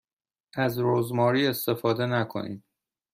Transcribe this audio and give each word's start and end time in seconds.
از 0.55 0.79
رزماری 0.79 1.47
استفاده 1.47 2.05
نکنید. 2.05 2.63